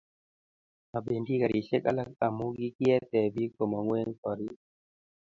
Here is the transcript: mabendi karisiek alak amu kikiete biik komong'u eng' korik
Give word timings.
mabendi 0.91 1.31
karisiek 1.41 1.83
alak 1.89 2.11
amu 2.27 2.45
kikiete 2.57 3.19
biik 3.33 3.51
komong'u 3.57 3.93
eng' 4.01 4.17
korik 4.23 4.57